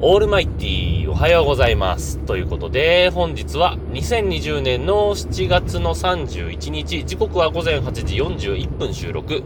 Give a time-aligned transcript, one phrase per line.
[0.00, 2.18] オールマイティーおはようございます。
[2.18, 9.44] ということで、本日は2020年の7月の31日、時刻は午前8時41分収録。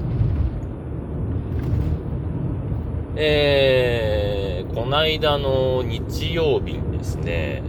[3.17, 7.61] えー、こないだの日曜日ですね、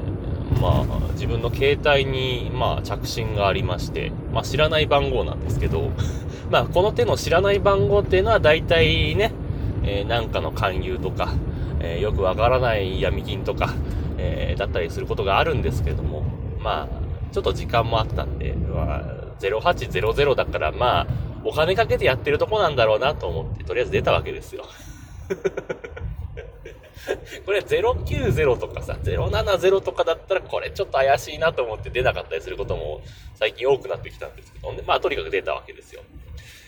[0.60, 5.90] まあ、自分の携帯に、まあ、着信がありまして、まあ、知らない番号なんですけど、
[6.50, 9.32] まあ、この手の知らない番号っていうのは大体ね、
[9.84, 11.28] えー、なんかの勧誘とか、
[11.80, 13.74] えー、よくわからない闇金とか、
[14.16, 16.24] えー、だったりすることがあるんですけども、
[16.58, 19.00] まあ、ちょっと時間もあったんで、まあ、
[19.38, 21.06] 0800だから、まあ、
[21.44, 24.64] お金かけてやってるとこなんだろうなと思って、とりあえず出たわけですよ。
[27.44, 33.02] これ090とかさ、070とかだったらこれちょっと怪しいなと思って出なかったりすることも
[33.34, 36.02] 最近多くなってきたんですけど、まあとにかく出たわけですよ。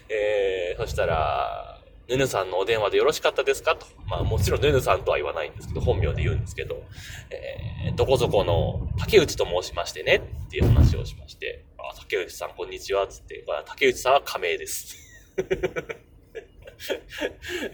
[0.08, 3.86] えー、そしたら、ヌヌさんのお電話でよろしかったですかと。
[4.06, 6.82] まあもちろんヌヌさんとは言わないんですけど、本名で言うんですけど、
[7.30, 10.22] えー、どこぞこの竹内と申しましてね。
[10.46, 13.06] っていう話をしまして、あ、竹内さんこんにちは。
[13.06, 14.96] つって、竹内さんは仮名です。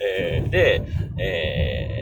[0.00, 0.82] えー、で、
[1.18, 1.93] えー、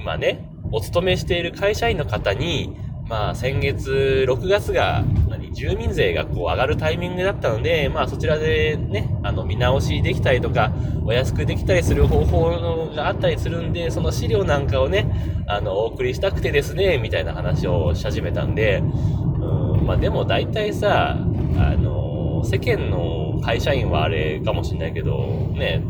[0.00, 2.74] 今ね、お勤めしている会社員の方に、
[3.06, 5.04] まあ先月6月が、
[5.52, 10.72] 住民税がこう上がるタイミングだったので、まあそちらでね、あの見直しできたりとか、
[11.04, 21.18] お安くできたりする方法があったりするんで、その資料なんかをね、あの、お送りしたくてですね、みたいな話をし始めたんで、うん、まあでも大体さ、
[21.58, 25.18] あの、世間の会社員はあれかもしれないけど、
[25.56, 25.82] ね、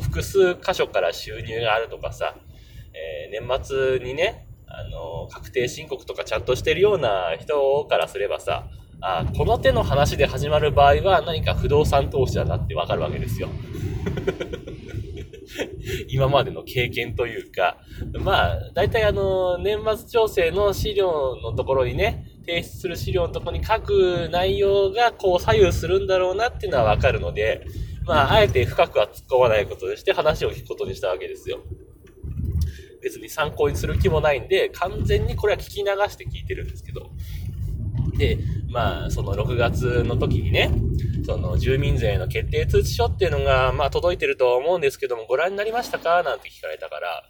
[0.00, 2.36] 複数箇所から収入があるとかさ、
[2.96, 8.66] えー、年末にね、あの、確定申告とかちゃんとしてるような人からすればさ、
[9.00, 13.48] あこの手の話で始まる場合は何か不動産投資だなってわかるわけですよ。
[16.08, 17.78] 今までの経験というか、
[18.14, 27.66] まあ、大体あの、年末調整の資料のところにね、提出する資料のところに書く内容がこう左右するんだろうなっていうのはわかるので、
[28.04, 31.60] まあ、あえて深くは突っ込まないことでして話を聞くことにしたわけですよ。
[33.06, 37.12] 別に参考にする気もないんで、完全にこれは聞き流して聞いてるんですけど。
[38.18, 38.36] で、
[38.76, 40.70] まあ、その6月の時にね、
[41.24, 46.22] その住民税の決定通知書っていうのが、まあ届いてるとは思うんですけども、ご覧になりましたか？
[46.22, 47.22] なんて聞かれたから、あ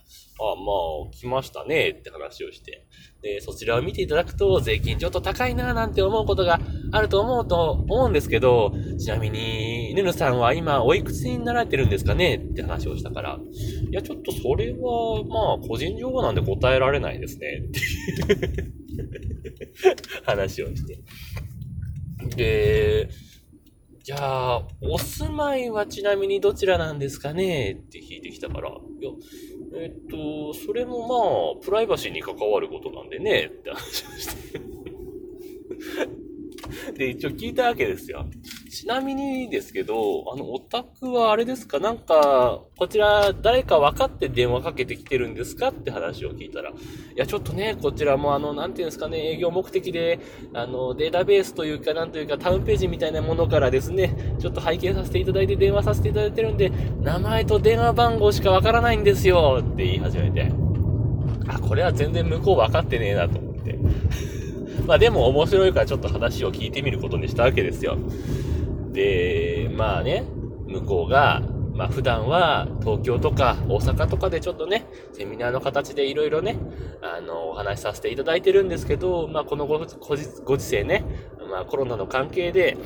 [0.57, 0.73] ま
[1.09, 2.85] あ、来ましたねって話をして。
[3.23, 6.59] で、そちらを見ていただくと、税金ちょっと高いななんて思うことが
[6.91, 12.39] あると思うと思うんですけど、ちなみに、ヌヌさんは今、おいくつになられてるんですかね？
[12.39, 13.39] って話をしたから、
[13.89, 17.63] いや、ちょっとそれは、まあ、個人情報なんで答えられないですね。
[20.25, 20.99] 話をして。
[22.37, 23.09] で、
[24.03, 27.73] じゃあ、お住まいはちなみにどちらなんですかね？
[27.73, 28.73] って聞いてきたから、い
[29.05, 29.11] や、
[29.83, 34.61] えっと、それもまあ、プライバシーに関わることなんでね、って話をして
[36.97, 38.27] で、一応聞いたわけですよ。
[38.87, 41.81] ちなみにですけど、あの、オタクはあれですか？
[41.81, 45.71] なんか、こちら、誰か分かって電話かけてきてるんですか？
[45.71, 46.75] って話を聞いたら、い
[47.17, 50.21] や、ちょっとね、こちらもあの、なんていうんですかね、営業目的で、
[50.55, 56.71] あの、データベースというか、なんというか、タウンページみたいなものからですね、ちょっと拝見させていただいて電話させていただいてるんで、
[57.01, 60.53] 名前と電話番号しか分からないんですよって言い始めて、
[61.49, 63.77] あ、これは全然向こう分かってねえなと思って。
[64.87, 67.99] まあでも面白いからちょっと話を聞いてみることにしたわけですよ。
[68.97, 70.25] で、まあね、
[70.67, 71.43] 向こうが、
[71.75, 76.57] まあ普段は東京とか大阪とかでちょっとね、セミナーの形でいろいろね、
[77.03, 81.05] あの、お話しさせていただいてるんですけど、まあこのごご時世ね、
[81.51, 82.79] まあコロナの関係で、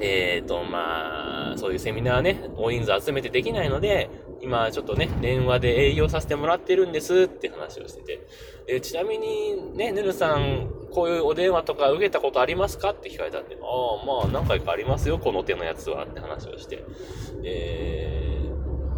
[0.00, 4.10] えっ、ー、と、まあ、そういうセミナーね、大人数集めてできないので、
[4.40, 8.26] 今ちょっとね、電話で営業させてもらってるんですって話をしてて、
[8.66, 16.84] えちなみにね、ねるさん、こういうお電話とか受けたことありますかって聞かれたんで、ああ、まあ何回かありますよ、この手のやつはって話をして、
[17.44, 18.40] え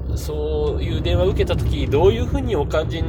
[0.08, 3.02] ー、そういう電話受けた時、どういうふうにお感じ、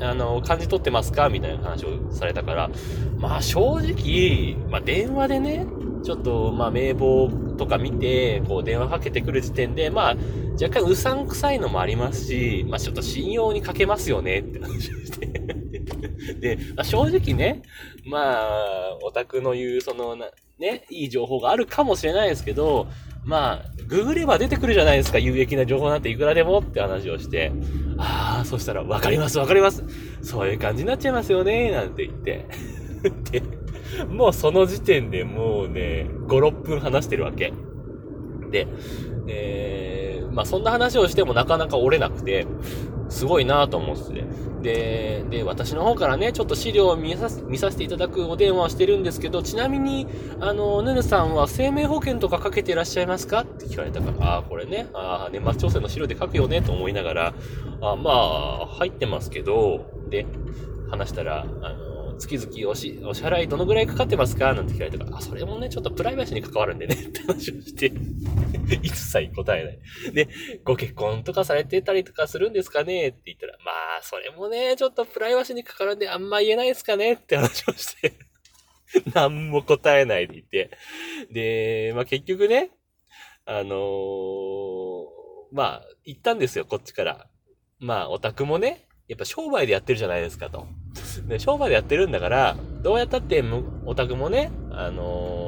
[0.00, 2.70] あの、感じ取ってますかみたいな話をされたから、
[3.18, 5.66] まあ正直、まあ電話でね、
[6.02, 10.16] ちょっと、まあ、名簿とか見て、こう、電話かけてくる時点で、まあ、
[10.60, 15.26] 若干うさんくさいのもありますし、まあ、ちょっと信用にかけますよね、って話をして。
[16.40, 17.62] で、まあ、正直ね、
[18.06, 20.16] まあ、オタクの言う、その、
[20.58, 22.88] ね、いい情報があるかもしれないですけど、
[23.24, 27.52] まあ、ググれば出てくるじゃないですか、有益な情報なんていくらでもって話をして、
[27.98, 29.84] ああ、そしたら、わかります、わかります。
[30.22, 32.46] そういう感じになっちゃいますよね、なんて言って。
[33.30, 33.42] で、
[34.08, 37.52] もうその時点でもうね、5、6分話してるわけ。
[38.50, 38.66] で、
[39.28, 42.46] えー、まあそんな話をしてもなかなか折れなくて、
[43.08, 44.24] すごいなと思ってて。
[44.62, 50.06] で、で、私の方からね、ちょっと資料を見さ見させていただくお電話をしてるんですけど、ちなみに、
[50.40, 53.40] あの、ヌヌさんは生命保険とかかけてらっしゃいますか？
[53.40, 57.34] って聞かれたから、ああ、これね、ああ、年末調整の資料で書くよね、と思いながら、
[57.80, 60.26] あまあ、入ってますけど、で、
[60.90, 61.87] 話したら、あの、
[62.18, 64.52] 月々おし、お支払いどのぐらいかかってますか？
[64.54, 67.92] なんて聞かれたから、あ、それもね、ちょっとプライバシーに関わるんでね、 って話をして
[68.82, 70.12] 一切答えない。
[70.12, 70.28] で、
[70.64, 73.08] ご結婚とかされてたりとかするんですかね？
[73.08, 77.14] って言ったら、まあ、それもね、ちょっとプライバシーに関わるんであんま言えないですかね？
[77.14, 78.12] って話をして
[79.14, 80.70] 何も答えないでいて。
[81.30, 82.70] で、まあ結局ね、
[83.44, 85.06] あのー、
[85.52, 87.28] まあ、言ったんですよ、こっちから。
[87.78, 90.66] まあ、オタクもね、やっぱ商売でやってるじゃないですかと。
[91.26, 93.42] ね、商売でやってるんだから、どうやったって、
[93.84, 95.47] オタクもね、あのー、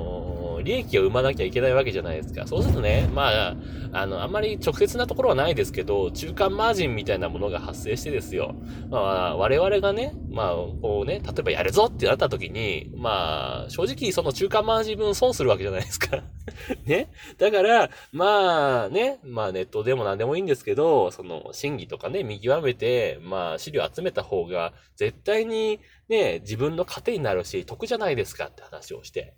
[0.63, 2.47] 利益を生まなきゃいけないわけじゃないですか。
[2.47, 3.57] そうするとね、まあ、
[3.93, 8.55] あの、あんまり直接なところはないですけど、中間マージンみたいなものが発生してですよ。
[8.91, 16.23] まあ、我々がね、まあ、こうね、例えばやるぞってなった時に、まあ、正直その中間マージン分損するわけじゃないですか。
[16.85, 17.11] ね。
[17.39, 29.35] だから、まあね、まあネットでも何でもいいんですけど、その、審議とかね、見極めて、まあ資料集めた方が、絶対にね、自分の糧になるし、得じゃないですかって話をして。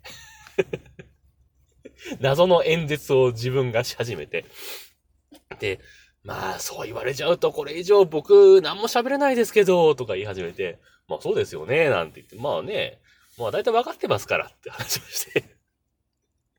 [2.23, 4.45] 謎の演説を自分がし始めて。
[5.59, 5.81] で、
[6.23, 10.79] まあ、そう言われちゃうと、これ以上僕、何も喋れないですけど、とか言い始めて、
[11.09, 13.01] まあそうですよね、なんて言って、まあね、
[13.37, 15.43] まあ大体分かってますからって話をして。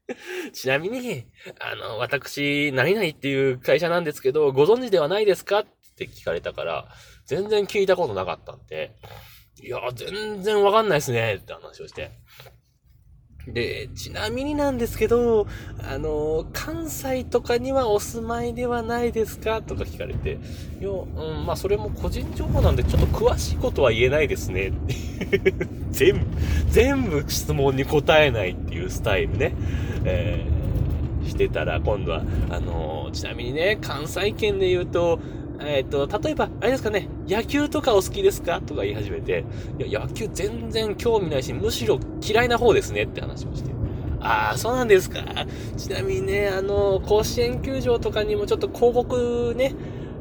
[0.52, 1.24] ちなみに、
[1.60, 5.66] あの、私、何々っていう会社なんですけど、ご存知ではないですかっ
[5.96, 6.88] て聞かれたから、
[7.24, 8.94] 全然聞いたことなかったんで、
[9.62, 12.10] いや、全然わかんないですね、って話をして。
[13.46, 15.46] で、ちなみになんですけど、
[15.82, 19.60] あの、関西とかにはお住まいではないですか？
[19.62, 20.38] とか聞かれて、
[20.80, 24.72] いや、うん、まあそれも個人情報なんでちょっと詳しいことは言えないですね。
[25.90, 26.20] 全部、
[26.70, 29.54] 全部質問に答えないっていうスタイルね。
[30.04, 35.18] えー、してたら今度は、あの、ちなみにね、関西圏で言うと、
[35.66, 38.60] えっ、ー、と、例えば、あれですかね、野球とかお好きですか？
[38.60, 39.44] とか言い始めて、
[39.78, 43.70] いや、野球全然興味ないし、むしろ嫌いな方ですねって話をして。
[44.20, 45.20] ああ、そうなんですか？
[45.76, 49.74] ちなみにね、あの、甲子園球場とかにもちょっと広告ね、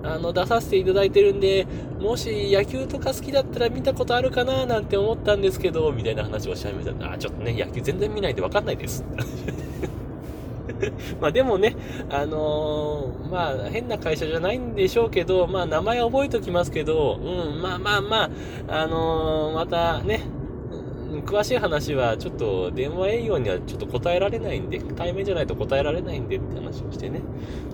[0.04, 1.66] あの、出させていただいてるんで、
[2.00, 9.06] もし野球とか好きだったら見たことあるかななんて思ったんですけど、みたいな話をし始めたら、ああ、ちょっとね、野球全然見ないでわかんないです。
[11.21, 11.75] まあでもね、
[12.09, 20.21] あのー、まあ変な会社じゃないんでしょうけど、まあ名前覚えときますけど、うん、まあまあまあ、あのー、またね、
[21.21, 27.21] 詳しい話はちょっと電話営業にはちょっと答えられないんで、対面じゃないと答えられないんでって話をしてね。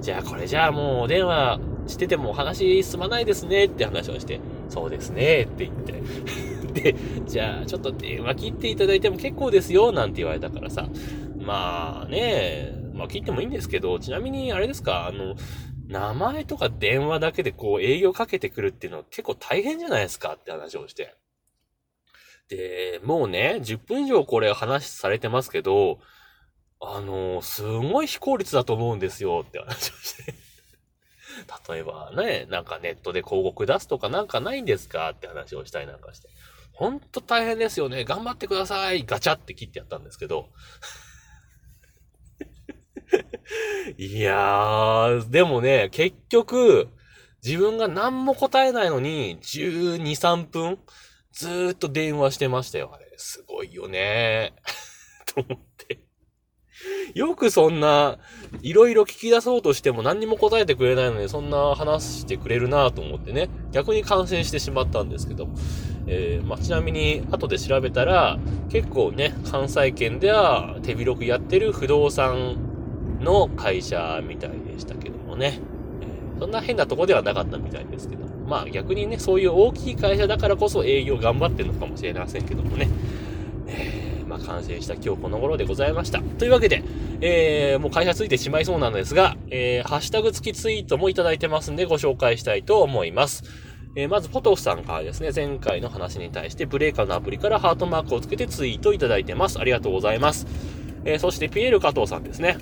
[0.01, 4.39] じゃあこれじゃあもうお電話しててもお話進まないですねって話をして、
[4.69, 5.94] そうですねって言って。
[6.69, 6.95] で、
[7.27, 10.88] じゃあちょっと電話切っていただいても結構ですよなんて言われたからさ、
[11.39, 15.36] まあね、まあ切ってもいいんですけど、ちなみにあれですか、あの、
[15.88, 20.34] 名前とか電話だけでこう営業かけてくるっていうのは結構大変じゃないですか？
[20.34, 21.16] って話をして。
[22.50, 26.00] で、もうね、10分以上これ話されてますけど、
[26.81, 30.33] あの、すごい非効率だと思うんですよって話をして。
[31.73, 35.09] 例えばね、なんかネットで広告出すとかなんかないんですか？
[35.12, 36.28] って話をしたりなんかして。
[36.73, 38.04] ほんと大変ですよね。
[38.04, 39.06] 頑張ってください。
[39.06, 40.50] ガチャって切ってやったんですけど。
[43.97, 46.89] いやー、でもね、結局、
[47.44, 50.80] 自分が何も答えないのに、12、3分、
[51.31, 53.06] ずーっと電話してましたよ、あれ。
[53.18, 54.54] すごいよね。
[55.33, 55.99] と思って。
[57.13, 58.18] よくそんな、
[58.61, 65.49] いろいろ聞き出そうとしても何にも答えてくれないのに、そんな話してくれるなと思ってね、逆に感染してしまったんですけど、
[66.07, 68.39] えー、まあ、ちなみに、後で調べたら、
[68.69, 72.69] 結構ね、関西圏では手広くやってる不動産
[73.19, 75.59] の会社みたいでしたけどもね。
[76.40, 78.26] そんな変なとこではなかったみたいですけど。
[78.47, 82.88] まあ逆にね、そういう大きい会社だからこそ営業頑張ってるのかもしれませんけどもね。
[84.28, 86.21] まあ完成した今日この頃でございました。
[86.21, 86.83] というわけで、
[87.21, 93.44] えー、もう会社ついてしまいそうなんですが、えー、ハッシュタグ付きツイートもいただいてますんでご紹介したいと思います。
[93.95, 99.59] えー、まず、ポトフさんからですね、前回の話に対して、ブレーカーのアプリからハートマークをつけてツイートいただいてます。
[99.59, 100.45] ありがとうございます。
[101.06, 102.57] えー、そして、ピエール加藤さんですね。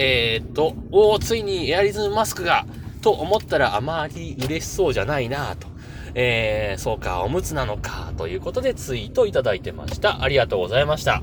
[0.00, 2.64] えー、っと、おー、ついにエアリズムマスクが、
[3.02, 5.66] と思ったらあまり嬉しそうじゃないなと。
[6.14, 10.22] えー、そうか、おむつなのか、ということでツイートいただいてました。
[10.22, 11.20] ありがとうございました。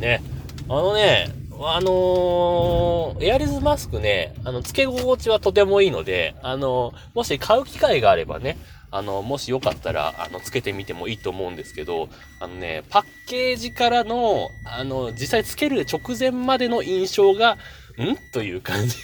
[0.00, 0.22] ね。
[0.70, 1.28] あのね、
[1.60, 8.56] あのー、エアリズムマスクね、あの、付け心地はとてもいいので、あのー、もし買う機会があればね、
[8.90, 17.58] あの、もしよかったら、あの、つけてみてもいいと思うんですけど、あのね、パッケージからの、あの、実際つける直前までの印象が、
[18.02, 18.16] ん？
[18.32, 18.96] という感じ。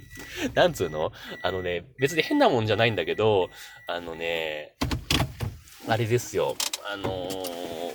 [0.54, 1.12] なんつうの？
[1.42, 3.50] あのね、別に変なもんじゃないんだけど、
[3.86, 4.74] あのね、
[5.88, 6.56] あれですよ。
[6.92, 7.94] あのー、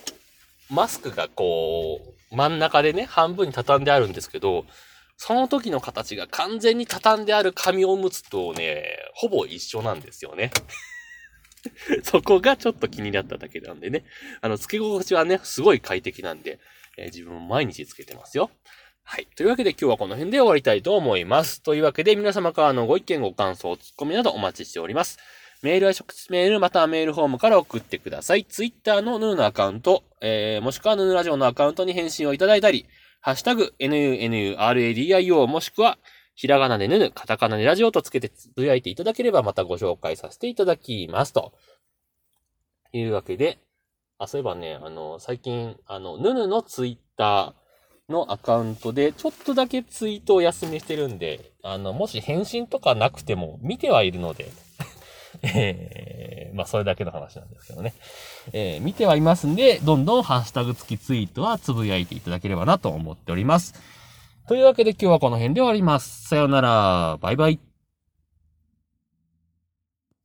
[0.69, 4.65] マスクがこう、真ん中でね、半分に畳んであるんですけど、
[5.17, 10.51] その時の形が完全に畳んである紙おむつとね、ほぼ一緒なんですよね。
[12.03, 14.03] そこがちょっと気になっただけなんでね。
[14.41, 16.59] あの、付け心地はね、すごい快適なんで、
[16.97, 18.51] えー、自分も毎日つけてますよ。
[19.07, 19.27] はい。
[19.35, 21.61] というわけで今日はこの辺で終わりたいと思います。
[21.61, 25.19] というわけで皆様からのご意見、ご感想、ツッコミなどお待ちしております。
[25.61, 28.45] メールは直接メール、またはメールフォームから送ってください。
[28.45, 32.87] ツイッターのヌーのアカウント、えー、もしくはヌーラジオのアカウントに返信をいただいたり、
[33.21, 35.99] ハッシュタグ、nunuradio もしくは、
[36.33, 41.31] ひらがなでぬぬ、カタカナでラジオとつけてつぶやいていただければまたご紹介させていただきます。
[41.31, 41.53] と
[42.91, 43.59] いうわけで、
[44.17, 47.64] あ、そういえばね、あの、最近、あの、ぬぬのツイッター、
[48.09, 54.47] のアカウントで、ちょっとだけツイートを休みしてるんで、あの、もし返信とかなくても見てはいるので
[55.41, 57.93] えー、まあ、それだけの話なんですけどね。
[58.53, 63.73] えー、見てはいますんで、どんどんハッシュタグ付きツイートはつぶやいていただければなと思っております。
[64.47, 66.27] というわけで今日はこの辺で終わります。
[66.27, 67.17] さようなら。
[67.21, 67.64] バイバイ。